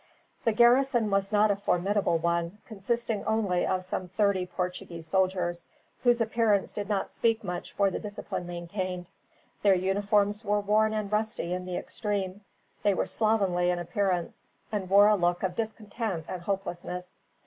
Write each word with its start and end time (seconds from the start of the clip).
The 0.45 0.51
garrison 0.51 1.11
was 1.11 1.31
not 1.31 1.51
a 1.51 1.55
formidable 1.55 2.17
one, 2.17 2.57
consisting 2.65 3.23
only 3.25 3.67
of 3.67 3.85
some 3.85 4.07
thirty 4.09 4.47
Portuguese 4.47 5.05
soldiers, 5.05 5.67
whose 6.01 6.19
appearance 6.21 6.73
did 6.73 6.89
not 6.89 7.11
speak 7.11 7.43
much 7.43 7.71
for 7.71 7.91
the 7.91 7.99
discipline 7.99 8.47
maintained. 8.47 9.05
Their 9.61 9.75
uniforms 9.75 10.43
were 10.43 10.59
worn 10.61 10.95
and 10.95 11.11
rusty 11.11 11.53
in 11.53 11.65
the 11.65 11.77
extreme. 11.77 12.41
They 12.81 12.95
were 12.95 13.05
slovenly 13.05 13.69
in 13.69 13.77
appearance, 13.77 14.43
and 14.71 14.89
wore 14.89 15.05
a 15.05 15.15
look 15.15 15.43
of 15.43 15.55
discontent 15.55 16.25
and 16.27 16.41
hopelessness. 16.41 17.19